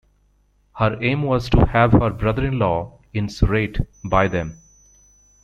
[0.79, 4.57] Her aim was to have her brother-in-law in Suratte buy them.